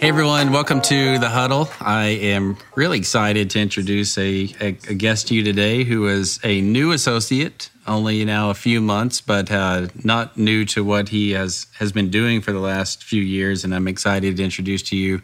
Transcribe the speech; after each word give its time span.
Hey 0.00 0.08
everyone, 0.08 0.50
welcome 0.50 0.80
to 0.80 1.18
the 1.18 1.28
huddle. 1.28 1.68
I 1.78 2.06
am 2.06 2.56
really 2.74 2.96
excited 2.96 3.50
to 3.50 3.60
introduce 3.60 4.16
a, 4.16 4.50
a, 4.58 4.68
a, 4.88 4.94
guest 4.94 5.28
to 5.28 5.34
you 5.34 5.44
today 5.44 5.84
who 5.84 6.06
is 6.06 6.40
a 6.42 6.62
new 6.62 6.92
associate, 6.92 7.68
only 7.86 8.24
now 8.24 8.48
a 8.48 8.54
few 8.54 8.80
months, 8.80 9.20
but 9.20 9.50
uh, 9.50 9.88
not 10.02 10.38
new 10.38 10.64
to 10.64 10.82
what 10.82 11.10
he 11.10 11.32
has, 11.32 11.66
has 11.78 11.92
been 11.92 12.08
doing 12.08 12.40
for 12.40 12.50
the 12.50 12.60
last 12.60 13.04
few 13.04 13.20
years. 13.20 13.62
And 13.62 13.74
I'm 13.74 13.86
excited 13.86 14.38
to 14.38 14.42
introduce 14.42 14.82
to 14.84 14.96
you 14.96 15.20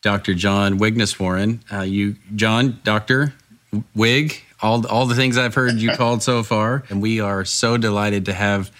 Dr. 0.00 0.34
John 0.34 0.78
Wigneswaran. 0.78 1.58
Uh, 1.72 1.80
you, 1.80 2.14
John, 2.36 2.78
Doctor 2.84 3.34
Wig, 3.96 4.40
all, 4.62 4.86
all 4.86 5.06
the 5.06 5.16
things 5.16 5.36
I've 5.36 5.56
heard 5.56 5.74
you 5.74 5.90
called 5.90 6.22
so 6.22 6.44
far. 6.44 6.84
And 6.88 7.02
we 7.02 7.18
are 7.18 7.44
so 7.44 7.76
delighted 7.76 8.26
to 8.26 8.32
have 8.32 8.70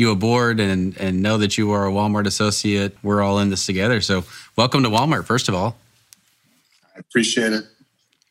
you 0.00 0.10
aboard 0.10 0.58
and 0.58 0.96
and 0.96 1.22
know 1.22 1.38
that 1.38 1.58
you 1.58 1.70
are 1.72 1.86
a 1.86 1.92
Walmart 1.92 2.26
associate. 2.26 2.96
We're 3.02 3.22
all 3.22 3.38
in 3.38 3.50
this 3.50 3.66
together. 3.66 4.00
So 4.00 4.24
welcome 4.56 4.82
to 4.82 4.88
Walmart, 4.88 5.26
first 5.26 5.48
of 5.48 5.54
all. 5.54 5.76
I 6.96 6.98
appreciate 6.98 7.52
it. 7.52 7.64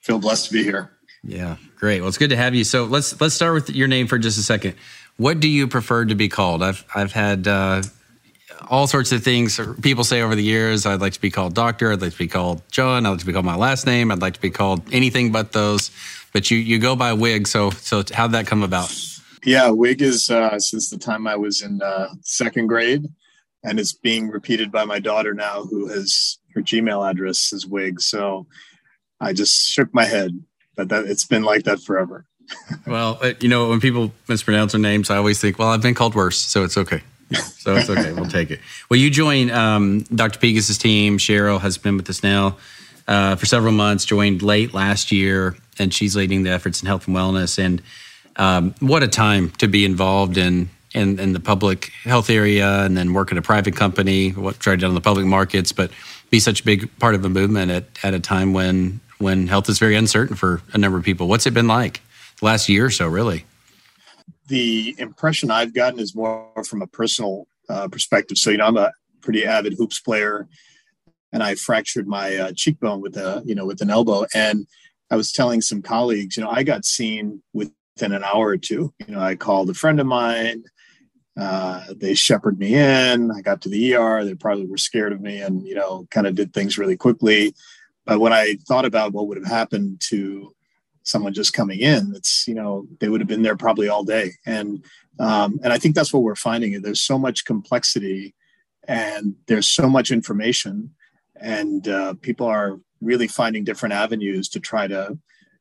Feel 0.02 0.20
blessed 0.20 0.48
to 0.48 0.54
be 0.54 0.64
here. 0.64 0.92
Yeah, 1.24 1.58
great. 1.78 2.02
Well, 2.02 2.10
it's 2.10 2.18
good 2.18 2.32
to 2.32 2.38
have 2.38 2.56
you. 2.56 2.64
So 2.64 2.86
let's 2.86 3.20
let's 3.22 3.36
start 3.36 3.54
with 3.54 3.70
your 3.70 3.88
name 3.88 4.08
for 4.08 4.18
just 4.18 4.38
a 4.38 4.42
second. 4.42 4.76
What 5.18 5.40
do 5.40 5.48
you 5.48 5.68
prefer 5.68 6.06
to 6.06 6.16
be 6.16 6.28
called? 6.28 6.64
I've 6.64 6.84
I've 6.96 7.12
had 7.12 7.48
uh, 7.48 7.84
all 8.70 8.88
sorts 8.88 9.12
of 9.12 9.24
things 9.24 9.60
people 9.82 10.04
say 10.04 10.22
over 10.22 10.36
the 10.36 10.44
years. 10.44 10.86
I'd 10.86 11.02
like 11.02 11.14
to 11.14 11.22
be 11.22 11.30
called 11.30 11.54
Doctor. 11.54 11.92
I'd 11.92 12.02
like 12.02 12.14
to 12.14 12.18
be 12.18 12.28
called 12.28 12.62
John. 12.72 13.06
I'd 13.06 13.10
like 13.10 13.20
to 13.20 13.26
be 13.26 13.34
called 13.34 13.46
my 13.46 13.56
last 13.56 13.86
name. 13.86 14.12
I'd 14.12 14.22
like 14.22 14.34
to 14.34 14.42
be 14.42 14.50
called 14.50 14.82
anything 14.92 15.32
but 15.32 15.52
those. 15.52 15.92
But 16.34 16.50
you 16.50 16.58
you 16.58 16.80
go 16.80 16.96
by 16.96 17.14
Wig. 17.14 17.48
So 17.48 17.70
so 17.70 18.04
how'd 18.14 18.32
that 18.32 18.48
come 18.48 18.64
about? 18.64 18.90
Yeah, 19.44 19.70
WIG 19.70 20.02
is 20.02 20.30
uh, 20.30 20.60
since 20.60 20.90
the 20.90 20.98
time 20.98 21.28
I 21.28 21.36
was 21.36 21.62
in 21.62 21.82
uh, 21.82 22.10
second 22.22 22.68
grade, 22.68 23.08
and 23.64 23.80
it's 23.80 23.94
being 23.94 24.30
repeated 24.30 24.72
by 24.72 24.86
my 24.86 25.00
daughter 25.00 25.34
now, 25.34 25.64
who 25.64 25.88
has 25.88 26.38
her 26.54 26.62
Gmail 26.62 27.10
address 27.10 27.54
is 27.54 27.66
WIG. 27.66 28.02
So 28.02 28.48
I 29.20 29.34
just 29.34 29.70
shook 29.70 29.94
my 29.94 30.06
head, 30.06 30.32
but 30.76 30.90
that 30.90 31.06
it's 31.06 31.26
been 31.26 31.44
like 31.44 31.64
that 31.64 31.80
forever. 31.80 32.26
well, 32.88 33.20
uh, 33.22 33.34
you 33.40 33.50
know, 33.50 33.70
when 33.70 33.80
people 33.80 34.12
mispronounce 34.28 34.72
their 34.72 34.82
names, 34.82 35.10
I 35.10 35.18
always 35.18 35.40
think, 35.40 35.60
well, 35.60 35.70
I've 35.70 35.82
been 35.82 35.96
called 35.96 36.16
worse, 36.16 36.38
so 36.38 36.64
it's 36.64 36.78
okay. 36.78 37.02
so 37.34 37.76
it's 37.76 37.90
okay. 37.90 38.12
we'll 38.14 38.26
take 38.26 38.50
it. 38.50 38.60
Well, 38.90 39.00
you 39.00 39.12
joined 39.12 39.52
um, 39.52 40.02
Dr. 40.14 40.40
Pegus's 40.40 40.78
team. 40.78 41.18
Cheryl 41.18 41.62
has 41.62 41.78
been 41.78 41.96
with 41.96 42.10
us 42.10 42.24
now 42.24 42.58
uh, 43.08 43.36
for 43.36 43.46
several 43.46 43.72
months. 43.72 44.04
Joined 44.04 44.42
late 44.42 44.74
last 44.74 45.12
year, 45.12 45.56
and 45.78 45.94
she's 45.94 46.16
leading 46.16 46.44
the 46.44 46.50
efforts 46.50 46.82
in 46.82 46.88
health 46.88 47.08
and 47.08 47.16
wellness. 47.16 47.64
And 47.64 47.84
um, 48.40 48.74
what 48.80 49.04
a 49.04 49.08
time 49.08 49.52
to 49.52 49.68
be 49.68 49.86
involved 49.86 50.38
in, 50.38 50.70
in, 50.94 51.20
in 51.20 51.34
the 51.34 51.40
public 51.40 51.92
health 52.04 52.30
area 52.30 52.84
and 52.86 52.98
then 52.98 53.14
work 53.14 53.32
at 53.32 53.38
a 53.38 53.42
private 53.42 53.76
company, 53.76 54.32
what 54.32 54.60
try 54.60 54.74
to 54.74 54.78
do 54.78 54.88
in 54.88 54.96
the 54.96 55.02
public 55.02 55.26
markets, 55.26 55.72
but 55.72 55.92
be 56.32 56.40
such 56.40 56.62
a 56.62 56.64
big 56.64 56.90
part 57.00 57.14
of 57.16 57.26
a 57.26 57.30
movement 57.30 57.70
at, 57.70 57.86
at 58.02 58.14
a 58.14 58.20
time 58.20 58.54
when 58.54 59.02
when 59.20 59.48
health 59.48 59.68
is 59.68 59.78
very 59.78 59.96
uncertain 59.98 60.36
for 60.36 60.62
a 60.72 60.78
number 60.78 60.98
of 60.98 61.04
people. 61.04 61.28
What's 61.28 61.46
it 61.46 61.54
been 61.54 61.68
like 61.68 62.02
the 62.40 62.46
last 62.46 62.70
year 62.70 62.86
or 62.86 62.90
so, 62.90 63.06
really? 63.06 63.46
The 64.48 64.96
impression 64.98 65.52
I've 65.52 65.74
gotten 65.74 66.00
is 66.00 66.16
more 66.16 66.64
from 66.64 66.82
a 66.82 66.88
personal 66.88 67.46
uh, 67.68 67.90
perspective. 67.90 68.38
So, 68.38 68.50
you 68.50 68.58
know, 68.58 68.66
I'm 68.66 68.78
a 68.78 68.94
pretty 69.22 69.46
avid 69.46 69.74
hoops 69.74 70.00
player, 70.00 70.48
and 71.34 71.44
I 71.44 71.56
fractured 71.56 72.08
my 72.08 72.36
uh, 72.36 72.52
cheekbone 72.56 73.02
with 73.02 73.18
a, 73.18 73.44
you 73.46 73.54
know, 73.56 73.66
with 73.66 73.82
an 73.82 73.90
elbow. 73.90 74.26
And 74.34 74.66
I 75.12 75.18
was 75.18 75.34
telling 75.34 75.60
some 75.60 75.82
colleagues, 75.82 76.38
you 76.38 76.44
know, 76.44 76.50
I 76.50 76.64
got 76.64 76.86
seen 76.86 77.44
with 77.52 77.74
within 78.00 78.16
an 78.16 78.24
hour 78.24 78.48
or 78.48 78.58
two. 78.58 78.94
You 79.06 79.16
know, 79.16 79.20
I 79.20 79.36
called 79.36 79.70
a 79.70 79.74
friend 79.74 80.00
of 80.00 80.08
mine. 80.08 80.64
Uh, 81.38 81.84
they 81.98 82.14
shepherded 82.14 82.58
me 82.58 82.76
in. 82.76 83.30
I 83.32 83.42
got 83.42 83.62
to 83.62 83.70
the 83.70 83.94
ER. 83.94 84.24
They 84.24 84.36
probably 84.36 84.66
were 84.68 84.78
scared 84.78 85.12
of 85.12 85.20
me 85.20 85.42
and, 85.42 85.68
you 85.68 85.76
know, 85.76 86.08
kind 86.10 86.26
of 86.26 86.36
did 86.36 86.54
things 86.54 86.78
really 86.78 86.96
quickly. 86.96 87.54
But 88.06 88.20
when 88.20 88.32
I 88.32 88.58
thought 88.68 88.86
about 88.86 89.12
what 89.12 89.28
would 89.28 89.38
have 89.38 89.48
happened 89.48 90.00
to 90.10 90.56
someone 91.04 91.34
just 91.34 91.52
coming 91.52 91.80
in, 91.80 92.14
it's, 92.16 92.48
you 92.48 92.54
know, 92.54 92.88
they 93.02 93.10
would 93.10 93.20
have 93.20 93.28
been 93.28 93.44
there 93.44 93.58
probably 93.58 93.90
all 93.90 94.06
day. 94.06 94.32
And, 94.46 94.84
um, 95.20 95.60
and 95.62 95.74
I 95.74 95.78
think 95.78 95.94
that's 95.94 96.14
what 96.14 96.24
we're 96.24 96.36
finding. 96.36 96.82
There's 96.82 97.02
so 97.02 97.20
much 97.20 97.44
complexity 97.44 98.34
and 98.88 99.36
there's 99.48 99.68
so 99.68 99.90
much 99.90 100.10
information 100.10 100.92
and 101.36 101.88
uh, 101.88 102.14
people 102.22 102.48
are 102.48 102.80
really 103.02 103.28
finding 103.28 103.66
different 103.66 103.94
avenues 103.94 104.48
to 104.50 104.60
try 104.62 104.88
to, 104.88 105.18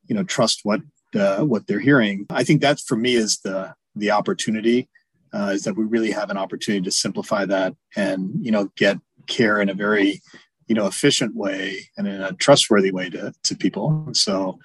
you 0.07 0.15
know, 0.15 0.23
trust 0.23 0.61
what 0.63 0.81
uh, 1.15 1.43
what 1.43 1.67
they're 1.67 1.79
hearing. 1.79 2.25
I 2.29 2.43
think 2.43 2.61
that 2.61 2.79
for 2.79 2.95
me 2.95 3.15
is 3.15 3.39
the 3.39 3.73
the 3.95 4.11
opportunity 4.11 4.87
uh, 5.33 5.51
is 5.53 5.63
that 5.63 5.75
we 5.75 5.83
really 5.83 6.11
have 6.11 6.29
an 6.29 6.37
opportunity 6.37 6.83
to 6.83 6.91
simplify 6.91 7.45
that 7.45 7.75
and 7.95 8.31
you 8.41 8.51
know 8.51 8.71
get 8.75 8.97
care 9.27 9.61
in 9.61 9.69
a 9.69 9.73
very 9.73 10.21
you 10.67 10.75
know 10.75 10.87
efficient 10.87 11.35
way 11.35 11.89
and 11.97 12.07
in 12.07 12.21
a 12.21 12.33
trustworthy 12.33 12.91
way 12.91 13.09
to 13.09 13.33
to 13.43 13.55
people. 13.55 14.07
So 14.13 14.59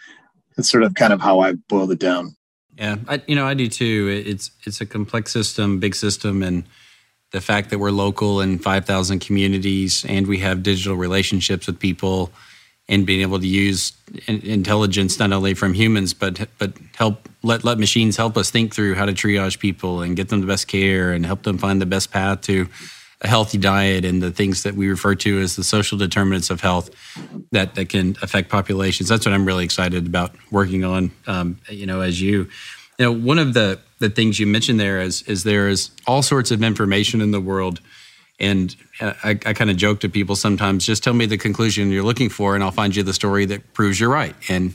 that's 0.56 0.71
sort 0.71 0.82
of 0.82 0.94
kind 0.94 1.12
of 1.12 1.21
how 1.21 1.41
I 1.41 1.53
boiled 1.69 1.93
it 1.93 1.99
down. 1.99 2.37
Yeah, 2.76 2.97
I, 3.09 3.22
you 3.26 3.34
know 3.34 3.47
I 3.47 3.55
do 3.55 3.69
too. 3.69 4.22
It's 4.26 4.50
it's 4.65 4.81
a 4.81 4.87
complex 4.87 5.32
system, 5.32 5.81
big 5.81 5.94
system, 5.94 6.43
and 6.43 6.65
the 7.34 7.41
fact 7.41 7.71
that 7.71 7.81
we're 7.81 7.91
local 7.91 8.41
in 8.41 8.61
5,000 8.61 9.19
communities 9.19 10.05
and 10.09 10.28
we 10.28 10.38
have 10.38 10.62
digital 10.62 10.97
relationships 10.97 11.66
with 11.66 11.81
people 11.81 12.31
and 12.88 13.06
being 13.06 13.22
able 13.22 13.40
to 13.40 13.46
use 13.46 13.92
intelligence 14.26 15.18
not 15.18 15.32
only 15.32 15.54
from 15.54 15.72
humans 15.72 16.12
but 16.12 16.46
but 16.58 16.72
help 16.96 17.28
let 17.42 17.64
let 17.64 17.78
machines 17.78 18.16
help 18.16 18.36
us 18.36 18.50
think 18.50 18.74
through 18.74 18.94
how 18.94 19.06
to 19.06 19.12
triage 19.12 19.58
people 19.58 20.02
and 20.02 20.16
get 20.16 20.28
them 20.28 20.40
the 20.40 20.46
best 20.46 20.68
care 20.68 21.12
and 21.12 21.24
help 21.24 21.42
them 21.44 21.56
find 21.56 21.80
the 21.80 21.86
best 21.86 22.10
path 22.10 22.42
to 22.42 22.68
a 23.24 23.28
healthy 23.28 23.58
diet 23.58 24.04
and 24.04 24.22
the 24.22 24.30
things 24.30 24.62
that 24.62 24.74
we 24.74 24.88
refer 24.88 25.14
to 25.14 25.40
as 25.40 25.56
the 25.56 25.64
social 25.64 25.96
determinants 25.96 26.50
of 26.50 26.60
health 26.60 26.90
that 27.50 27.74
that 27.74 27.88
can 27.88 28.16
affect 28.22 28.50
populations. 28.50 29.08
That's 29.08 29.24
what 29.24 29.32
I'm 29.32 29.46
really 29.46 29.64
excited 29.64 30.06
about 30.06 30.34
working 30.50 30.84
on. 30.84 31.10
Um, 31.26 31.58
you 31.68 31.86
know, 31.86 32.02
as 32.02 32.20
you, 32.20 32.48
you 32.98 33.06
know, 33.06 33.12
one 33.12 33.38
of 33.38 33.54
the 33.54 33.80
the 33.98 34.10
things 34.10 34.38
you 34.38 34.46
mentioned 34.46 34.78
there 34.78 35.00
is 35.00 35.22
is 35.22 35.44
there 35.44 35.68
is 35.68 35.90
all 36.06 36.22
sorts 36.22 36.50
of 36.50 36.62
information 36.62 37.20
in 37.20 37.30
the 37.30 37.40
world 37.40 37.80
and 38.40 38.74
I, 39.00 39.30
I 39.30 39.52
kind 39.52 39.70
of 39.70 39.76
joke 39.76 40.00
to 40.00 40.08
people 40.08 40.36
sometimes, 40.36 40.84
just 40.84 41.04
tell 41.04 41.14
me 41.14 41.26
the 41.26 41.38
conclusion 41.38 41.90
you're 41.90 42.02
looking 42.02 42.28
for, 42.28 42.54
and 42.54 42.64
I'll 42.64 42.70
find 42.70 42.94
you 42.94 43.02
the 43.02 43.12
story 43.12 43.44
that 43.46 43.72
proves 43.74 44.00
you're 44.00 44.10
right. 44.10 44.34
And 44.48 44.74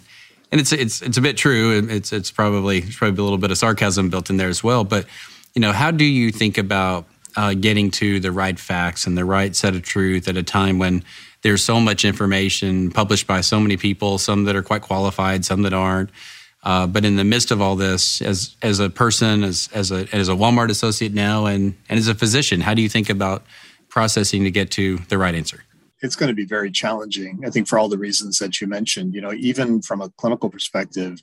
and 0.51 0.59
it's 0.59 0.71
it's 0.71 1.01
it's 1.01 1.17
a 1.17 1.21
bit 1.21 1.37
true. 1.37 1.87
It's 1.89 2.11
it's 2.11 2.31
probably 2.31 2.79
it's 2.79 2.95
probably 2.95 3.19
a 3.19 3.23
little 3.23 3.37
bit 3.37 3.51
of 3.51 3.57
sarcasm 3.57 4.09
built 4.09 4.29
in 4.29 4.37
there 4.37 4.49
as 4.49 4.63
well. 4.63 4.83
But 4.83 5.05
you 5.53 5.61
know, 5.61 5.71
how 5.71 5.91
do 5.91 6.05
you 6.05 6.31
think 6.31 6.57
about 6.57 7.05
uh, 7.35 7.53
getting 7.53 7.91
to 7.91 8.19
the 8.19 8.31
right 8.31 8.59
facts 8.59 9.05
and 9.05 9.17
the 9.17 9.25
right 9.25 9.55
set 9.55 9.75
of 9.75 9.83
truth 9.83 10.27
at 10.27 10.37
a 10.37 10.43
time 10.43 10.79
when 10.79 11.03
there's 11.41 11.63
so 11.63 11.79
much 11.79 12.03
information 12.03 12.91
published 12.91 13.27
by 13.27 13.41
so 13.41 13.59
many 13.59 13.77
people, 13.77 14.17
some 14.17 14.45
that 14.45 14.55
are 14.55 14.63
quite 14.63 14.81
qualified, 14.81 15.45
some 15.45 15.61
that 15.61 15.73
aren't. 15.73 16.09
Uh, 16.63 16.85
but 16.85 17.05
in 17.05 17.15
the 17.15 17.23
midst 17.23 17.51
of 17.51 17.61
all 17.61 17.75
this, 17.75 18.21
as 18.21 18.55
as 18.61 18.79
a 18.79 18.89
person, 18.89 19.43
as 19.43 19.69
as 19.73 19.91
a 19.91 20.07
as 20.13 20.27
a 20.27 20.33
Walmart 20.33 20.69
associate 20.69 21.13
now, 21.13 21.45
and 21.45 21.75
and 21.87 21.97
as 21.97 22.07
a 22.07 22.15
physician, 22.15 22.61
how 22.61 22.73
do 22.73 22.81
you 22.81 22.89
think 22.89 23.09
about 23.09 23.45
processing 23.87 24.43
to 24.43 24.51
get 24.51 24.69
to 24.71 24.97
the 25.07 25.17
right 25.17 25.35
answer? 25.35 25.63
It's 26.01 26.15
going 26.15 26.27
to 26.27 26.35
be 26.35 26.45
very 26.45 26.71
challenging. 26.71 27.41
I 27.45 27.49
think 27.49 27.67
for 27.67 27.79
all 27.79 27.89
the 27.89 27.97
reasons 27.97 28.39
that 28.39 28.59
you 28.59 28.67
mentioned. 28.67 29.13
You 29.13 29.21
know, 29.21 29.33
even 29.33 29.81
from 29.81 30.01
a 30.01 30.09
clinical 30.09 30.49
perspective, 30.49 31.21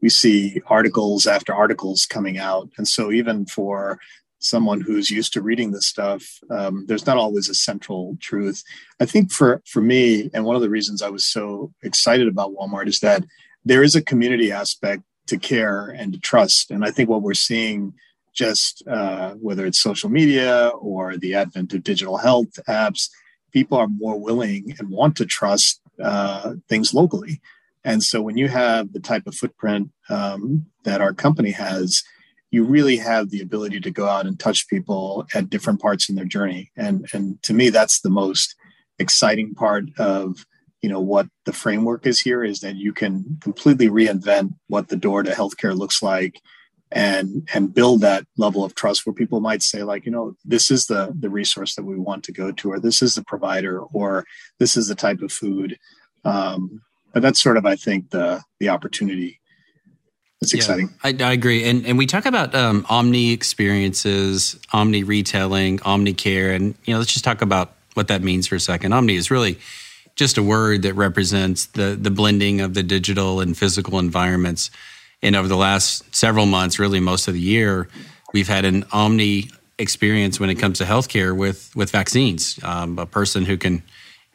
we 0.00 0.08
see 0.08 0.62
articles 0.66 1.26
after 1.26 1.54
articles 1.54 2.06
coming 2.06 2.38
out, 2.38 2.70
and 2.78 2.88
so 2.88 3.12
even 3.12 3.44
for 3.44 3.98
someone 4.40 4.80
who's 4.80 5.10
used 5.10 5.34
to 5.34 5.42
reading 5.42 5.70
this 5.70 5.86
stuff, 5.86 6.40
um, 6.50 6.86
there's 6.86 7.04
not 7.04 7.18
always 7.18 7.50
a 7.50 7.54
central 7.54 8.16
truth. 8.20 8.64
I 8.98 9.04
think 9.04 9.30
for 9.30 9.62
for 9.66 9.82
me, 9.82 10.30
and 10.32 10.46
one 10.46 10.56
of 10.56 10.62
the 10.62 10.70
reasons 10.70 11.02
I 11.02 11.10
was 11.10 11.26
so 11.26 11.72
excited 11.82 12.28
about 12.28 12.54
Walmart 12.54 12.88
is 12.88 13.00
that 13.00 13.24
there 13.64 13.82
is 13.82 13.94
a 13.94 14.02
community 14.02 14.50
aspect 14.52 15.02
to 15.26 15.38
care 15.38 15.88
and 15.88 16.12
to 16.12 16.18
trust. 16.18 16.70
And 16.70 16.84
I 16.84 16.90
think 16.90 17.08
what 17.08 17.22
we're 17.22 17.34
seeing, 17.34 17.94
just 18.32 18.86
uh, 18.88 19.34
whether 19.34 19.66
it's 19.66 19.78
social 19.80 20.10
media 20.10 20.68
or 20.80 21.16
the 21.16 21.34
advent 21.34 21.72
of 21.74 21.82
digital 21.82 22.16
health 22.16 22.58
apps, 22.68 23.08
people 23.52 23.78
are 23.78 23.88
more 23.88 24.18
willing 24.18 24.74
and 24.78 24.90
want 24.90 25.16
to 25.16 25.26
trust 25.26 25.80
uh, 26.02 26.54
things 26.68 26.94
locally. 26.94 27.40
And 27.84 28.02
so 28.02 28.20
when 28.20 28.36
you 28.36 28.48
have 28.48 28.92
the 28.92 29.00
type 29.00 29.26
of 29.26 29.34
footprint 29.34 29.90
um, 30.08 30.66
that 30.84 31.00
our 31.00 31.14
company 31.14 31.50
has, 31.52 32.02
you 32.50 32.64
really 32.64 32.96
have 32.96 33.30
the 33.30 33.40
ability 33.40 33.80
to 33.80 33.90
go 33.90 34.08
out 34.08 34.26
and 34.26 34.38
touch 34.38 34.68
people 34.68 35.26
at 35.34 35.50
different 35.50 35.80
parts 35.80 36.08
in 36.08 36.16
their 36.16 36.24
journey. 36.24 36.70
And, 36.76 37.08
and 37.12 37.42
to 37.44 37.54
me, 37.54 37.70
that's 37.70 38.00
the 38.00 38.10
most 38.10 38.54
exciting 38.98 39.54
part 39.54 39.84
of 39.98 40.44
you 40.82 40.88
know 40.88 41.00
what 41.00 41.26
the 41.44 41.52
framework 41.52 42.06
is 42.06 42.20
here 42.20 42.42
is 42.42 42.60
that 42.60 42.76
you 42.76 42.92
can 42.92 43.38
completely 43.40 43.88
reinvent 43.88 44.54
what 44.68 44.88
the 44.88 44.96
door 44.96 45.22
to 45.22 45.32
healthcare 45.32 45.76
looks 45.76 46.02
like 46.02 46.40
and 46.92 47.48
and 47.54 47.74
build 47.74 48.00
that 48.00 48.24
level 48.36 48.64
of 48.64 48.74
trust 48.74 49.06
where 49.06 49.14
people 49.14 49.40
might 49.40 49.62
say 49.62 49.82
like 49.82 50.04
you 50.04 50.10
know 50.10 50.34
this 50.44 50.70
is 50.70 50.86
the 50.86 51.14
the 51.18 51.30
resource 51.30 51.74
that 51.74 51.84
we 51.84 51.96
want 51.96 52.24
to 52.24 52.32
go 52.32 52.50
to 52.50 52.72
or 52.72 52.80
this 52.80 53.02
is 53.02 53.14
the 53.14 53.24
provider 53.24 53.80
or 53.80 54.24
this 54.58 54.76
is 54.76 54.88
the 54.88 54.94
type 54.94 55.20
of 55.20 55.32
food 55.32 55.78
um, 56.24 56.80
but 57.12 57.22
that's 57.22 57.40
sort 57.40 57.56
of 57.56 57.64
i 57.64 57.76
think 57.76 58.10
the 58.10 58.42
the 58.58 58.68
opportunity 58.68 59.40
it's 60.42 60.54
exciting. 60.54 60.88
I, 61.04 61.14
I, 61.20 61.32
agree. 61.32 61.68
And 61.68 61.84
and 61.84 61.98
we 61.98 62.06
talk 62.06 62.24
about 62.24 62.54
um, 62.54 62.86
omni 62.88 63.30
experiences, 63.30 64.58
omni 64.72 65.02
retailing, 65.02 65.82
omni 65.82 66.14
care, 66.14 66.52
and 66.52 66.74
you 66.86 66.94
know, 66.94 66.98
let's 66.98 67.12
just 67.12 67.26
talk 67.26 67.42
about 67.42 67.74
what 67.92 68.08
that 68.08 68.22
means 68.22 68.46
for 68.46 68.54
a 68.54 68.60
second. 68.60 68.94
Omni 68.94 69.16
is 69.16 69.30
really 69.30 69.58
just 70.20 70.36
a 70.36 70.42
word 70.42 70.82
that 70.82 70.92
represents 70.92 71.64
the 71.66 71.98
the 71.98 72.10
blending 72.10 72.60
of 72.60 72.74
the 72.74 72.82
digital 72.82 73.40
and 73.40 73.56
physical 73.56 73.98
environments. 73.98 74.70
And 75.22 75.34
over 75.34 75.48
the 75.48 75.56
last 75.56 76.14
several 76.14 76.44
months, 76.44 76.78
really 76.78 77.00
most 77.00 77.26
of 77.26 77.32
the 77.32 77.40
year, 77.40 77.88
we've 78.34 78.46
had 78.46 78.66
an 78.66 78.84
omni 78.92 79.50
experience 79.78 80.38
when 80.38 80.50
it 80.50 80.56
comes 80.56 80.76
to 80.78 80.84
healthcare 80.84 81.34
with 81.34 81.74
with 81.74 81.90
vaccines. 81.90 82.60
Um, 82.62 82.98
a 82.98 83.06
person 83.06 83.46
who 83.46 83.56
can 83.56 83.82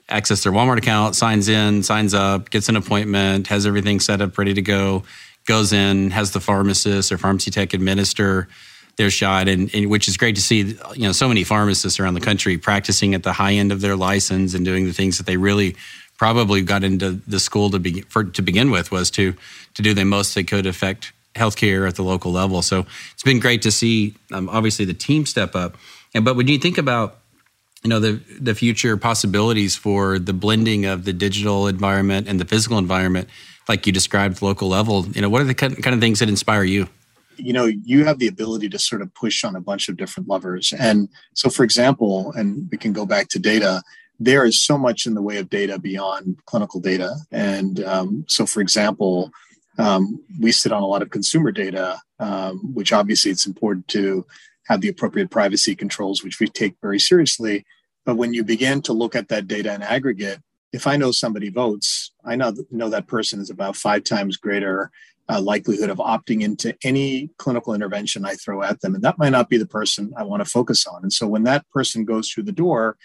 access 0.09 0.43
their 0.43 0.51
Walmart 0.51 0.79
account, 0.79 1.15
signs 1.15 1.47
in, 1.49 1.83
signs 1.83 2.15
up, 2.15 2.49
gets 2.49 2.67
an 2.67 2.75
appointment, 2.75 3.47
has 3.47 3.67
everything 3.67 3.99
set 3.99 4.21
up, 4.21 4.35
ready 4.39 4.55
to 4.55 4.63
go, 4.63 5.03
goes 5.45 5.71
in, 5.71 6.09
has 6.09 6.31
the 6.31 6.39
pharmacist 6.39 7.11
or 7.11 7.19
pharmacy 7.19 7.51
tech 7.51 7.75
administer 7.75 8.47
their 8.97 9.09
shot, 9.09 9.47
and, 9.47 9.73
and, 9.73 9.89
which 9.89 10.07
is 10.07 10.17
great 10.17 10.35
to 10.35 10.41
see. 10.41 10.77
You 10.93 11.03
know, 11.03 11.11
so 11.11 11.27
many 11.27 11.43
pharmacists 11.43 11.99
around 11.99 12.13
the 12.13 12.21
country 12.21 12.57
practicing 12.57 13.13
at 13.13 13.23
the 13.23 13.33
high 13.33 13.53
end 13.53 13.71
of 13.71 13.81
their 13.81 13.95
license 13.95 14.53
and 14.53 14.63
doing 14.63 14.85
the 14.85 14.93
things 14.93 15.17
that 15.17 15.25
they 15.25 15.37
really 15.37 15.75
probably 16.17 16.61
got 16.61 16.83
into 16.83 17.11
the 17.27 17.39
school 17.39 17.69
to 17.71 17.79
begin 17.79 18.03
for, 18.03 18.23
to 18.23 18.41
begin 18.41 18.71
with 18.71 18.91
was 18.91 19.11
to 19.11 19.35
to 19.73 19.81
do 19.81 19.93
the 19.93 20.05
most 20.05 20.35
they 20.35 20.43
could 20.43 20.65
affect 20.65 21.11
healthcare 21.35 21.87
at 21.87 21.95
the 21.95 22.03
local 22.03 22.31
level. 22.31 22.61
So 22.61 22.85
it's 23.13 23.23
been 23.23 23.39
great 23.39 23.61
to 23.63 23.71
see, 23.71 24.15
um, 24.31 24.47
obviously, 24.49 24.85
the 24.85 24.93
team 24.93 25.25
step 25.25 25.55
up. 25.55 25.75
And 26.13 26.23
but 26.23 26.35
when 26.35 26.47
you 26.47 26.57
think 26.57 26.77
about 26.77 27.17
you 27.83 27.89
know 27.89 27.99
the 27.99 28.21
the 28.39 28.55
future 28.55 28.97
possibilities 28.97 29.75
for 29.75 30.17
the 30.17 30.33
blending 30.33 30.85
of 30.85 31.05
the 31.05 31.13
digital 31.13 31.67
environment 31.67 32.27
and 32.27 32.39
the 32.39 32.45
physical 32.45 32.77
environment, 32.77 33.29
like 33.67 33.85
you 33.85 33.93
described, 33.93 34.41
local 34.41 34.69
level. 34.69 35.05
You 35.07 35.21
know, 35.21 35.29
what 35.29 35.41
are 35.41 35.45
the 35.45 35.53
kind 35.55 35.87
of 35.87 35.99
things 35.99 36.19
that 36.19 36.29
inspire 36.29 36.63
you? 36.63 36.87
You 37.37 37.53
know 37.53 37.65
you 37.65 38.05
have 38.05 38.19
the 38.19 38.27
ability 38.27 38.69
to 38.69 38.79
sort 38.79 39.01
of 39.01 39.13
push 39.13 39.43
on 39.43 39.55
a 39.55 39.61
bunch 39.61 39.89
of 39.89 39.97
different 39.97 40.29
levers. 40.29 40.73
And 40.77 41.09
so 41.33 41.49
for 41.49 41.63
example 41.63 42.33
and 42.35 42.67
we 42.71 42.77
can 42.77 42.93
go 42.93 43.05
back 43.05 43.27
to 43.29 43.39
data 43.39 43.83
there 44.17 44.45
is 44.45 44.61
so 44.61 44.77
much 44.77 45.05
in 45.05 45.13
the 45.13 45.21
way 45.21 45.37
of 45.37 45.49
data 45.49 45.77
beyond 45.77 46.37
clinical 46.45 46.79
data. 46.79 47.17
And 47.31 47.83
um, 47.83 48.25
so 48.27 48.45
for 48.45 48.61
example 48.61 49.31
um, 49.77 50.21
we 50.39 50.51
sit 50.51 50.71
on 50.71 50.83
a 50.83 50.87
lot 50.87 51.01
of 51.01 51.09
consumer 51.09 51.51
data 51.51 51.99
um, 52.19 52.73
which 52.73 52.93
obviously 52.93 53.31
it's 53.31 53.45
important 53.45 53.87
to 53.89 54.25
have 54.67 54.81
the 54.81 54.87
appropriate 54.87 55.29
privacy 55.29 55.75
controls 55.75 56.23
which 56.23 56.39
we 56.39 56.47
take 56.47 56.75
very 56.81 56.99
seriously. 56.99 57.65
But 58.05 58.15
when 58.15 58.33
you 58.33 58.43
begin 58.43 58.81
to 58.83 58.93
look 58.93 59.15
at 59.15 59.29
that 59.29 59.47
data 59.47 59.73
in 59.73 59.81
aggregate 59.81 60.39
if 60.75 60.85
i 60.85 60.95
know 60.95 61.11
somebody 61.11 61.49
votes 61.49 62.11
i 62.23 62.35
know, 62.35 62.53
know 62.71 62.89
that 62.89 63.07
person 63.07 63.39
is 63.39 63.49
about 63.49 63.75
five 63.75 64.03
times 64.03 64.37
greater 64.37 64.91
uh, 65.27 65.41
likelihood 65.41 65.89
of 65.89 65.97
opting 65.97 66.41
into 66.41 66.75
any 66.83 67.29
clinical 67.37 67.73
intervention 67.73 68.25
I 68.25 68.35
throw 68.35 68.61
at 68.61 68.81
them. 68.81 68.95
And 68.95 69.03
that 69.03 69.17
might 69.17 69.31
not 69.31 69.49
be 69.49 69.57
the 69.57 69.65
person 69.65 70.13
I 70.15 70.23
want 70.23 70.43
to 70.43 70.49
focus 70.49 70.85
on. 70.85 71.01
And 71.01 71.11
so 71.11 71.27
when 71.27 71.43
that 71.43 71.67
person 71.71 72.05
goes 72.05 72.29
through 72.29 72.43
the 72.43 72.51
door, 72.51 72.97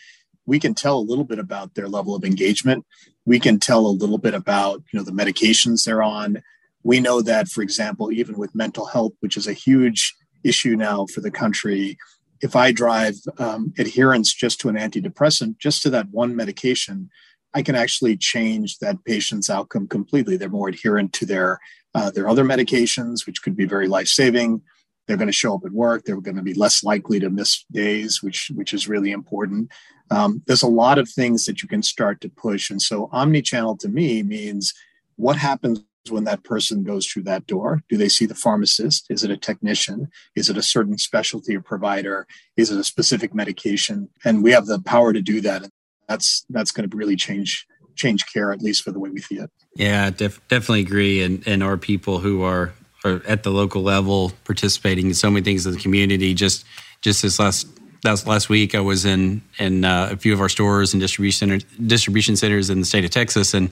we 0.47 0.59
can 0.59 0.75
tell 0.75 0.99
a 0.99 1.01
little 1.01 1.25
bit 1.25 1.39
about 1.39 1.75
their 1.75 1.89
level 1.89 2.15
of 2.15 2.25
engagement. 2.25 2.85
We 3.25 3.41
can 3.41 3.59
tell 3.59 3.87
a 3.87 3.89
little 3.89 4.19
bit 4.19 4.35
about, 4.35 4.83
you 4.93 4.99
know, 4.99 5.05
the 5.05 5.13
medications 5.13 5.85
they're 5.85 6.03
on. 6.03 6.43
We 6.83 7.01
know 7.01 7.23
that, 7.23 7.49
for 7.49 7.63
example, 7.63 8.11
even 8.13 8.37
with 8.37 8.55
mental 8.55 8.87
health, 8.87 9.13
which 9.21 9.37
is 9.37 9.47
a 9.47 9.53
huge 9.53 10.15
issue 10.43 10.77
now 10.77 11.07
for 11.07 11.21
the 11.21 11.31
country, 11.31 11.99
if 12.41 12.57
I 12.57 12.73
drive 12.73 13.17
um, 13.39 13.73
adherence 13.79 14.35
just 14.35 14.61
to 14.61 14.71
an 14.71 14.77
antidepressant, 14.77 15.59
just 15.59 15.83
to 15.83 15.91
that 15.91 16.09
one 16.11 16.35
medication, 16.35 17.11
I 17.55 17.63
can 17.63 17.75
actually 17.75 18.17
change 18.17 18.79
that 18.79 19.05
patient's 19.05 19.51
outcome 19.51 19.89
completely. 19.89 20.37
They're 20.37 20.49
more 20.49 20.69
adherent 20.69 21.13
to 21.15 21.27
their 21.27 21.61
uh, 21.95 22.11
there 22.11 22.25
are 22.25 22.29
other 22.29 22.45
medications 22.45 23.27
which 23.27 23.43
could 23.43 23.57
be 23.57 23.65
very 23.65 23.89
life 23.89 24.07
saving. 24.07 24.63
They're 25.07 25.17
going 25.17 25.27
to 25.27 25.33
show 25.33 25.57
up 25.57 25.65
at 25.65 25.73
work. 25.73 26.05
They're 26.05 26.21
going 26.21 26.37
to 26.37 26.43
be 26.43 26.55
less 26.55 26.85
likely 26.85 27.19
to 27.19 27.31
miss 27.31 27.65
days, 27.73 28.23
which 28.23 28.53
which 28.55 28.73
is 28.73 28.89
really 28.89 29.11
important. 29.11 29.71
Um, 30.11 30.43
there's 30.47 30.63
a 30.63 30.69
lot 30.69 30.99
of 30.99 31.09
things 31.09 31.45
that 31.45 31.63
you 31.63 31.69
can 31.69 31.83
start 31.83 32.21
to 32.21 32.29
push, 32.29 32.71
and 32.71 32.81
so 32.81 33.09
omni-channel 33.13 33.77
to 33.79 33.89
me 33.89 34.23
means 34.23 34.73
what 35.17 35.37
happens 35.37 35.85
when 36.09 36.25
that 36.25 36.45
person 36.45 36.83
goes 36.83 37.07
through 37.07 37.25
that 37.25 37.47
door? 37.47 37.83
Do 37.89 37.97
they 37.97 38.09
see 38.09 38.25
the 38.25 38.35
pharmacist? 38.35 39.07
Is 39.11 39.23
it 39.23 39.31
a 39.31 39.37
technician? 39.37 40.09
Is 40.35 40.49
it 40.49 40.57
a 40.57 40.63
certain 40.63 40.97
specialty 40.97 41.55
or 41.57 41.61
provider? 41.61 42.27
Is 42.57 42.71
it 42.71 42.79
a 42.79 42.85
specific 42.85 43.35
medication? 43.35 44.09
And 44.25 44.43
we 44.43 44.53
have 44.53 44.67
the 44.67 44.81
power 44.81 45.13
to 45.13 45.21
do 45.21 45.41
that. 45.43 45.69
That's 46.11 46.45
that's 46.51 46.73
going 46.73 46.91
to 46.91 46.97
really 46.97 47.15
change 47.15 47.69
change 47.95 48.25
care, 48.33 48.53
at 48.53 48.61
least 48.61 48.83
for 48.83 48.91
the 48.91 48.99
way 48.99 49.11
we 49.11 49.21
see 49.21 49.37
it. 49.37 49.49
Yeah, 49.77 50.11
def- 50.11 50.41
definitely 50.49 50.81
agree. 50.81 51.23
And 51.23 51.47
and 51.47 51.63
our 51.63 51.77
people 51.77 52.19
who 52.19 52.43
are, 52.43 52.73
are 53.05 53.23
at 53.29 53.45
the 53.45 53.51
local 53.51 53.83
level 53.83 54.33
participating 54.45 55.07
in 55.07 55.15
so 55.15 55.31
many 55.31 55.45
things 55.45 55.67
in 55.67 55.73
the 55.73 55.79
community. 55.79 56.35
Just 56.35 56.67
just 57.01 57.23
this 57.23 57.39
last 57.39 57.69
last 58.03 58.27
last 58.27 58.49
week, 58.49 58.75
I 58.75 58.81
was 58.81 59.05
in 59.05 59.41
in 59.61 59.85
uh, 59.85 60.09
a 60.11 60.17
few 60.17 60.33
of 60.33 60.41
our 60.41 60.49
stores 60.49 60.93
and 60.93 61.01
distribution 61.01 61.49
center, 61.49 61.65
distribution 61.87 62.35
centers 62.35 62.71
in 62.71 62.81
the 62.81 62.87
state 62.87 63.05
of 63.05 63.11
Texas, 63.11 63.55
and 63.55 63.71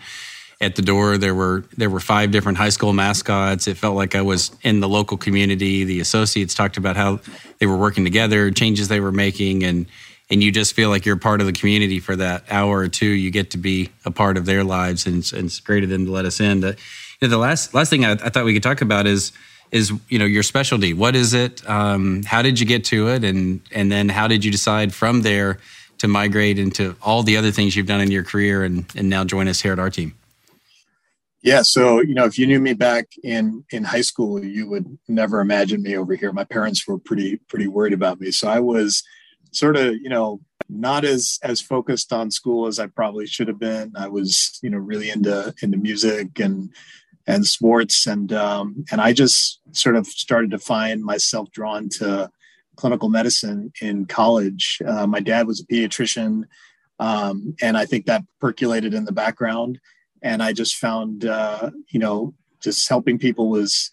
at 0.61 0.77
the 0.77 0.83
door 0.83 1.19
there 1.19 1.35
were 1.35 1.65
there 1.77 1.91
were 1.91 1.99
five 1.99 2.31
different 2.31 2.59
high 2.59 2.69
school 2.69 2.93
mascots. 2.93 3.67
It 3.67 3.77
felt 3.77 3.97
like 3.97 4.15
I 4.15 4.23
was 4.23 4.53
in 4.63 4.79
the 4.79 4.89
local 4.89 5.17
community. 5.17 5.83
The 5.83 5.99
associates 5.99 6.55
talked 6.55 6.77
about 6.77 6.95
how 6.95 7.19
they 7.59 7.67
were 7.67 7.77
working 7.77 8.05
together, 8.05 8.53
changes 8.53 8.87
they 8.87 9.01
were 9.01 9.11
making, 9.11 9.65
and 9.65 9.87
and 10.31 10.43
you 10.43 10.53
just 10.53 10.75
feel 10.75 10.91
like 10.91 11.07
you're 11.07 11.17
part 11.17 11.41
of 11.41 11.47
the 11.47 11.53
community 11.53 12.01
for 12.01 12.15
that 12.17 12.45
hour 12.51 12.79
or 12.79 12.89
two. 12.89 13.07
You 13.07 13.31
get 13.31 13.51
to 13.53 13.59
be 13.59 13.91
a 14.05 14.11
part 14.11 14.37
of 14.37 14.47
their 14.47 14.65
lives, 14.65 15.07
and 15.07 15.31
and 15.33 15.47
it's 15.47 15.61
great 15.61 15.85
of 15.85 15.91
them 15.91 16.07
to 16.07 16.13
let 16.13 16.25
us 16.25 16.41
in. 16.41 16.61
The, 16.61 16.77
you 17.21 17.29
know, 17.29 17.29
the 17.29 17.39
last 17.39 17.75
last 17.75 17.91
thing 17.91 18.05
I, 18.05 18.13
I, 18.13 18.29
thought 18.29 18.45
we 18.45 18.53
could 18.53 18.63
talk 18.63 18.81
about 18.81 19.07
is 19.07 19.33
is 19.71 19.93
you 20.09 20.19
know 20.19 20.25
your 20.25 20.43
specialty. 20.43 20.93
What 20.95 21.17
is 21.17 21.35
it? 21.35 21.69
Um, 21.69 22.23
how 22.25 22.43
did 22.43 22.61
you 22.61 22.67
get 22.67 22.85
to 22.87 23.09
it? 23.09 23.25
And 23.25 23.61
and 23.73 23.91
then 23.91 24.09
how 24.09 24.29
did 24.29 24.45
you 24.45 24.51
decide 24.51 24.93
from 24.95 25.23
there 25.23 25.59
to 25.99 26.09
migrate 26.09 26.59
into 26.59 26.95
all 27.03 27.23
the 27.23 27.37
other 27.37 27.51
things 27.51 27.75
you've 27.75 27.87
done 27.87 28.01
in 28.01 28.11
your 28.11 28.25
career 28.25 28.65
and 28.65 28.85
and 28.95 29.09
now 29.09 29.25
join 29.25 29.49
us 29.49 29.61
here 29.61 29.73
at 29.73 29.79
our 29.79 29.91
team? 29.91 30.15
Yeah, 31.41 31.63
so 31.63 32.01
you 32.01 32.15
know, 32.15 32.25
if 32.25 32.39
you 32.39 32.47
knew 32.47 32.61
me 32.61 32.75
back 32.75 33.07
in 33.23 33.65
in 33.71 33.85
high 33.85 34.03
school, 34.03 34.45
you 34.45 34.69
would 34.69 34.99
never 35.09 35.41
imagine 35.41 35.83
me 35.83 35.97
over 35.97 36.15
here. 36.15 36.33
My 36.33 36.45
parents 36.45 36.87
were 36.87 36.99
pretty 36.99 37.37
pretty 37.49 37.69
worried 37.69 37.95
about 37.95 38.21
me, 38.21 38.31
so 38.33 38.49
I 38.49 38.59
was 38.59 39.03
sort 39.51 39.77
of 39.77 39.95
you 39.95 40.09
know 40.09 40.41
not 40.69 41.05
as 41.05 41.39
as 41.43 41.61
focused 41.61 42.13
on 42.13 42.31
school 42.31 42.67
as 42.67 42.79
I 42.79 42.87
probably 42.87 43.27
should 43.27 43.49
have 43.49 43.59
been. 43.59 43.93
I 43.97 44.09
was 44.09 44.59
you 44.63 44.71
know 44.71 44.79
really 44.79 45.11
into 45.11 45.55
into 45.63 45.79
music 45.79 46.39
and 46.41 46.71
and 47.27 47.47
sports 47.47 48.07
and 48.07 48.33
um, 48.33 48.85
and 48.91 49.01
I 49.01 49.13
just 49.13 49.61
sort 49.73 49.97
of 49.97 50.07
started 50.07 50.51
to 50.53 50.59
find 50.59 51.03
myself 51.03 51.51
drawn 51.51 51.89
to 51.91 52.31
clinical 52.77 53.09
medicine 53.09 53.73
in 53.81 54.07
college. 54.07 54.81
Uh, 54.87 55.07
my 55.07 55.21
dad 55.21 55.47
was 55.47 55.61
a 55.61 55.67
pediatrician, 55.67 56.45
um, 56.99 57.55
and 57.61 57.77
I 57.77 57.87
think 57.87 58.07
that 58.07 58.23
percolated 58.41 58.95
in 58.95 59.05
the 59.05 59.13
background. 59.13 59.81
And 60.23 60.43
I 60.43 60.53
just 60.53 60.77
found 60.77 61.25
uh, 61.25 61.71
you 61.89 62.01
know 62.01 62.35
just 62.61 62.89
helping 62.89 63.19
people 63.19 63.51
was 63.51 63.91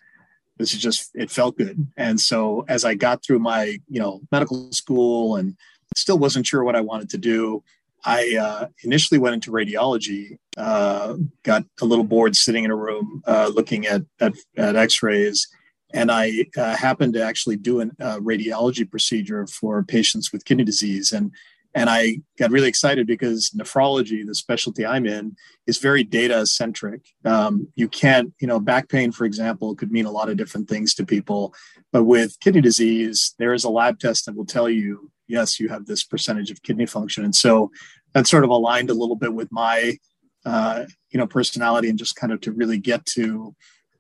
this 0.58 0.74
is 0.74 0.80
just 0.80 1.12
it 1.14 1.30
felt 1.30 1.58
good. 1.58 1.88
And 1.98 2.20
so 2.20 2.66
as 2.68 2.86
i 2.86 2.96
got 2.96 3.24
through 3.24 3.40
my 3.40 3.78
you 3.88 4.00
know 4.00 4.22
medical 4.32 4.72
school 4.72 5.36
and 5.36 5.56
still 5.96 6.18
wasn't 6.18 6.46
sure 6.46 6.64
what 6.64 6.76
i 6.76 6.82
wanted 6.82 7.10
to 7.10 7.18
do 7.18 7.64
i 8.04 8.36
uh, 8.40 8.68
initially 8.84 9.18
went 9.18 9.34
into 9.34 9.52
radiology 9.52 10.38
uh, 10.58 11.16
got 11.44 11.64
a 11.82 11.86
little 11.86 12.04
bored 12.04 12.36
sitting 12.36 12.64
in 12.64 12.72
a 12.72 12.76
room 12.76 13.22
uh, 13.28 13.52
looking 13.54 13.86
at, 13.86 14.04
at, 14.20 14.34
at 14.58 14.76
x-rays. 14.76 15.48
And 15.94 16.12
i 16.12 16.46
uh, 16.58 16.76
happened 16.76 17.14
to 17.14 17.24
actually 17.24 17.58
do 17.58 17.82
a 17.82 17.86
radiology 18.20 18.90
procedure 18.90 19.48
for 19.48 19.84
patients 19.84 20.32
with 20.32 20.46
kidney 20.46 20.64
disease. 20.64 21.12
And 21.12 21.32
and 21.76 21.90
I 21.90 22.22
got 22.40 22.52
really 22.52 22.70
excited 22.70 23.06
because 23.06 23.52
nephrology, 23.52 24.26
the 24.26 24.34
specialty 24.34 24.86
I'm 24.86 25.06
in, 25.06 25.36
is 25.68 25.78
very 25.78 26.06
data 26.06 26.46
centric. 26.48 27.02
Um, 27.26 27.68
you 27.76 27.90
can't, 27.90 28.34
you 28.40 28.48
know, 28.48 28.62
back 28.62 28.88
pain, 28.88 29.12
for 29.12 29.26
example, 29.26 29.76
could 29.76 29.92
mean 29.92 30.06
a 30.06 30.12
lot 30.12 30.30
of 30.30 30.38
different 30.38 30.70
things 30.70 30.94
to 30.96 31.06
people. 31.06 31.54
But 31.92 32.06
with 32.06 32.40
kidney 32.40 32.62
disease, 32.62 33.36
there 33.40 33.54
is 33.54 33.66
a 33.66 33.70
lab 33.70 34.00
test 34.00 34.26
that 34.26 34.38
will 34.38 34.46
tell 34.46 34.70
you, 34.70 35.12
yes, 35.28 35.60
you 35.60 35.68
have 35.68 35.86
this 35.86 36.06
percentage 36.06 36.50
of 36.50 36.64
kidney 36.64 36.86
function. 36.86 37.26
And 37.26 37.36
so 37.36 37.72
that 38.14 38.26
sort 38.26 38.46
of 38.46 38.50
aligned 38.52 38.90
a 38.90 38.94
little 38.96 39.18
bit 39.18 39.34
with 39.34 39.52
my, 39.52 39.98
uh, 40.46 40.86
you 41.10 41.18
know, 41.18 41.28
personality 41.28 41.90
and 41.90 42.00
just 42.00 42.16
kind 42.16 42.32
of 42.32 42.40
to 42.42 42.54
really 42.54 42.78
get 42.78 43.06
to 43.08 43.54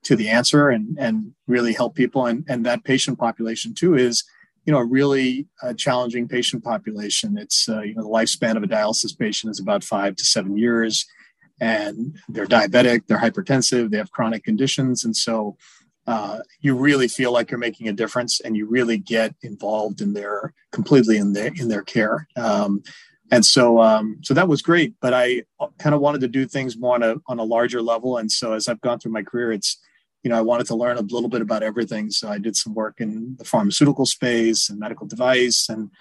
to 0.03 0.15
the 0.15 0.29
answer 0.29 0.69
and 0.69 0.97
and 0.97 1.33
really 1.47 1.73
help 1.73 1.95
people. 1.95 2.25
And 2.25 2.45
and 2.47 2.65
that 2.65 2.85
patient 2.85 3.19
population 3.19 3.73
too 3.73 3.95
is 3.95 4.23
you 4.65 4.73
know, 4.73 4.79
a 4.79 4.85
really 4.85 5.47
uh, 5.61 5.73
challenging 5.73 6.27
patient 6.27 6.63
population. 6.63 7.37
It's, 7.37 7.69
uh, 7.69 7.81
you 7.81 7.95
know, 7.95 8.03
the 8.03 8.09
lifespan 8.09 8.57
of 8.57 8.63
a 8.63 8.67
dialysis 8.67 9.17
patient 9.17 9.51
is 9.51 9.59
about 9.59 9.83
five 9.83 10.15
to 10.15 10.25
seven 10.25 10.57
years, 10.57 11.05
and 11.61 12.17
they're 12.27 12.47
diabetic, 12.47 13.07
they're 13.07 13.19
hypertensive, 13.19 13.89
they 13.89 13.97
have 13.97 14.11
chronic 14.11 14.43
conditions. 14.43 15.05
And 15.05 15.15
so 15.15 15.55
uh, 16.07 16.39
you 16.59 16.75
really 16.75 17.07
feel 17.07 17.31
like 17.31 17.49
you're 17.49 17.59
making 17.59 17.87
a 17.87 17.93
difference 17.93 18.39
and 18.39 18.55
you 18.55 18.67
really 18.67 18.97
get 18.97 19.35
involved 19.41 20.01
in 20.01 20.13
their 20.13 20.53
completely 20.71 21.17
in 21.17 21.33
their 21.33 21.51
in 21.55 21.67
their 21.67 21.81
care. 21.81 22.27
Um, 22.35 22.83
and 23.31 23.43
so 23.43 23.81
um, 23.81 24.19
so 24.21 24.33
that 24.33 24.47
was 24.47 24.61
great, 24.61 24.93
but 25.01 25.13
I 25.13 25.43
kind 25.79 25.95
of 25.95 26.01
wanted 26.01 26.21
to 26.21 26.27
do 26.27 26.45
things 26.45 26.77
more 26.77 26.95
on 26.95 27.03
a 27.03 27.15
on 27.27 27.39
a 27.39 27.43
larger 27.43 27.81
level. 27.81 28.17
And 28.17 28.31
so 28.31 28.53
as 28.53 28.67
I've 28.67 28.81
gone 28.81 28.99
through 28.99 29.13
my 29.13 29.23
career, 29.23 29.51
it's 29.51 29.79
you 30.25 30.29
know, 30.29 30.37
I 30.37 30.41
wanted 30.41 30.65
to 30.67 30.75
learn 30.75 30.97
a 30.97 31.01
little 31.01 31.29
bit 31.29 31.43
about 31.43 31.61
everything. 31.61 32.09
So 32.09 32.27
I 32.27 32.39
did 32.39 32.55
some 32.55 32.73
work 32.73 32.95
in 32.99 33.35
the 33.37 33.45
pharmaceutical 33.45 34.07
space 34.07 34.71
and 34.71 34.79
medical 34.79 35.05
device 35.05 35.69
and 35.69 35.91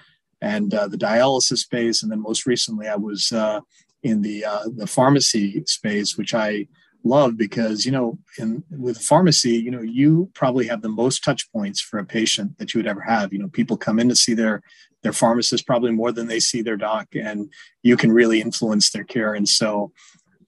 and 0.41 0.73
uh, 0.75 0.89
the 0.89 0.97
dialysis 0.97 1.59
space, 1.59 2.03
and 2.03 2.11
then 2.11 2.21
most 2.21 2.45
recently 2.47 2.89
I 2.89 2.97
was 2.97 3.33
uh, 3.33 3.61
in 4.03 4.23
the 4.23 4.47
uh, 4.47 4.65
the 4.75 4.87
pharmacy 4.87 5.63
space, 5.67 6.17
which 6.17 6.35
I 6.35 6.67
love 7.05 7.37
because 7.37 7.85
you 7.85 7.93
know 7.93 8.19
in 8.39 8.65
with 8.71 8.97
pharmacy 8.97 9.51
you 9.51 9.71
know 9.71 9.83
you 9.83 10.31
probably 10.35 10.67
have 10.69 10.81
the 10.81 10.89
most 10.89 11.23
touch 11.23 11.51
points 11.53 11.81
for 11.83 11.99
a 11.99 12.05
patient 12.05 12.57
that 12.57 12.73
you 12.73 12.79
would 12.79 12.87
ever 12.87 13.03
have. 13.03 13.31
You 13.31 13.41
know 13.41 13.49
people 13.49 13.77
come 13.77 13.99
in 13.99 14.09
to 14.09 14.17
see 14.17 14.33
their 14.33 14.63
their 15.03 15.13
pharmacist 15.13 15.67
probably 15.67 15.93
more 15.93 16.13
than 16.13 16.29
they 16.29 16.41
see 16.41 16.63
their 16.63 16.79
doc 16.79 17.09
and 17.13 17.53
you 17.83 17.95
can 17.95 18.11
really 18.11 18.41
influence 18.41 18.91
their 18.91 19.05
care. 19.05 19.35
And 19.35 19.47
so 19.47 19.93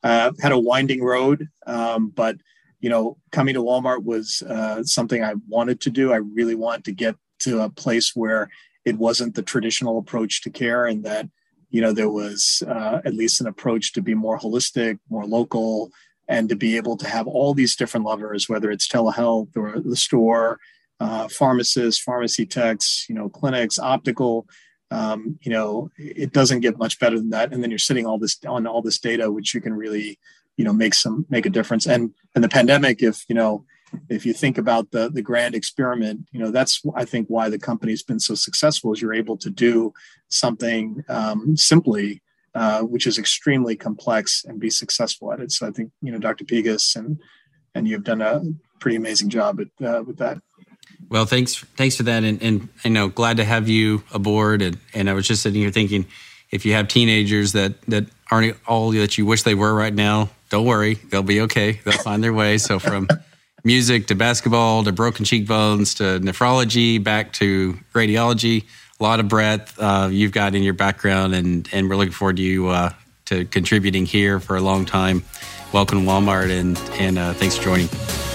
uh, 0.02 0.32
had 0.40 0.52
a 0.52 0.58
winding 0.58 1.04
road 1.04 1.48
um, 1.66 2.08
but 2.08 2.36
you 2.86 2.90
know 2.90 3.16
coming 3.32 3.54
to 3.54 3.62
walmart 3.68 4.04
was 4.04 4.42
uh, 4.42 4.80
something 4.84 5.24
i 5.24 5.34
wanted 5.48 5.80
to 5.80 5.90
do 5.90 6.12
i 6.12 6.20
really 6.38 6.54
wanted 6.54 6.84
to 6.84 6.92
get 6.92 7.16
to 7.40 7.62
a 7.62 7.68
place 7.68 8.14
where 8.14 8.48
it 8.84 8.96
wasn't 8.96 9.34
the 9.34 9.42
traditional 9.42 9.98
approach 9.98 10.42
to 10.42 10.50
care 10.50 10.86
and 10.86 11.02
that 11.04 11.28
you 11.70 11.80
know 11.80 11.92
there 11.92 12.14
was 12.20 12.62
uh, 12.68 13.00
at 13.04 13.18
least 13.22 13.40
an 13.40 13.48
approach 13.48 13.92
to 13.92 14.00
be 14.00 14.14
more 14.14 14.38
holistic 14.38 15.00
more 15.10 15.26
local 15.26 15.90
and 16.28 16.48
to 16.48 16.56
be 16.56 16.76
able 16.76 16.96
to 16.96 17.08
have 17.08 17.26
all 17.26 17.54
these 17.54 17.76
different 17.76 18.06
levers, 18.06 18.48
whether 18.48 18.70
it's 18.70 18.88
telehealth 18.88 19.56
or 19.56 19.80
the 19.80 19.96
store, 19.96 20.58
uh, 20.98 21.28
pharmacists, 21.28 22.02
pharmacy 22.02 22.46
techs, 22.46 23.06
you 23.08 23.14
know, 23.14 23.28
clinics, 23.28 23.78
optical, 23.78 24.46
um, 24.90 25.38
you 25.42 25.50
know, 25.50 25.90
it 25.98 26.32
doesn't 26.32 26.60
get 26.60 26.78
much 26.78 26.98
better 26.98 27.18
than 27.18 27.30
that. 27.30 27.52
And 27.52 27.62
then 27.62 27.70
you're 27.70 27.78
sitting 27.78 28.06
all 28.06 28.18
this 28.18 28.38
on 28.46 28.66
all 28.66 28.82
this 28.82 28.98
data, 28.98 29.30
which 29.30 29.54
you 29.54 29.60
can 29.60 29.74
really, 29.74 30.18
you 30.56 30.64
know, 30.64 30.72
make 30.72 30.94
some 30.94 31.26
make 31.28 31.46
a 31.46 31.50
difference. 31.50 31.86
And 31.86 32.12
and 32.34 32.42
the 32.42 32.48
pandemic, 32.48 33.02
if 33.02 33.24
you 33.28 33.34
know, 33.34 33.64
if 34.08 34.26
you 34.26 34.32
think 34.32 34.58
about 34.58 34.90
the 34.90 35.10
the 35.10 35.22
grand 35.22 35.54
experiment, 35.54 36.26
you 36.32 36.40
know, 36.40 36.50
that's 36.50 36.82
I 36.94 37.04
think 37.04 37.28
why 37.28 37.48
the 37.48 37.58
company's 37.58 38.02
been 38.02 38.20
so 38.20 38.34
successful 38.34 38.92
is 38.92 39.00
you're 39.00 39.14
able 39.14 39.36
to 39.38 39.50
do 39.50 39.92
something 40.28 41.04
um, 41.08 41.56
simply 41.56 42.22
uh, 42.56 42.80
which 42.80 43.06
is 43.06 43.18
extremely 43.18 43.76
complex, 43.76 44.42
and 44.42 44.58
be 44.58 44.70
successful 44.70 45.30
at 45.30 45.40
it. 45.40 45.52
So 45.52 45.68
I 45.68 45.70
think 45.70 45.92
you 46.00 46.10
know 46.10 46.18
Dr. 46.18 46.46
Pegus 46.46 46.96
and 46.96 47.20
and 47.74 47.86
you've 47.86 48.02
done 48.02 48.22
a 48.22 48.42
pretty 48.80 48.96
amazing 48.96 49.28
job 49.28 49.60
at, 49.60 49.86
uh, 49.86 50.02
with 50.02 50.16
that. 50.16 50.38
Well, 51.10 51.26
thanks 51.26 51.56
thanks 51.76 51.96
for 51.96 52.04
that, 52.04 52.24
and 52.24 52.42
and 52.42 52.70
you 52.82 52.90
know 52.92 53.08
glad 53.08 53.36
to 53.36 53.44
have 53.44 53.68
you 53.68 54.02
aboard. 54.10 54.62
And 54.62 54.78
and 54.94 55.10
I 55.10 55.12
was 55.12 55.28
just 55.28 55.42
sitting 55.42 55.60
here 55.60 55.70
thinking, 55.70 56.06
if 56.50 56.64
you 56.64 56.72
have 56.72 56.88
teenagers 56.88 57.52
that 57.52 57.78
that 57.82 58.06
aren't 58.30 58.56
all 58.66 58.90
that 58.92 59.18
you 59.18 59.26
wish 59.26 59.42
they 59.42 59.54
were 59.54 59.74
right 59.74 59.92
now, 59.92 60.30
don't 60.56 60.66
worry, 60.66 60.94
they'll 60.94 61.22
be 61.22 61.42
okay. 61.42 61.80
They'll 61.84 61.98
find 61.98 62.24
their 62.24 62.32
way. 62.32 62.56
So 62.56 62.78
from 62.78 63.08
music 63.64 64.06
to 64.06 64.14
basketball 64.14 64.84
to 64.84 64.92
broken 64.92 65.24
cheekbones 65.24 65.94
to 65.94 66.18
nephrology 66.20 67.02
back 67.02 67.32
to 67.34 67.78
radiology 67.92 68.64
a 68.98 69.02
lot 69.02 69.20
of 69.20 69.28
breadth 69.28 69.78
uh, 69.78 70.08
you've 70.10 70.32
got 70.32 70.54
in 70.54 70.62
your 70.62 70.74
background, 70.74 71.34
and 71.34 71.68
and 71.72 71.88
we're 71.88 71.96
looking 71.96 72.12
forward 72.12 72.36
to 72.36 72.42
you 72.42 72.68
uh, 72.68 72.90
to 73.26 73.44
contributing 73.46 74.06
here 74.06 74.40
for 74.40 74.56
a 74.56 74.60
long 74.60 74.86
time. 74.86 75.22
Welcome 75.72 76.04
to 76.04 76.10
Walmart, 76.10 76.50
and 76.50 76.78
and 76.98 77.18
uh, 77.18 77.34
thanks 77.34 77.56
for 77.56 77.64
joining. 77.64 78.25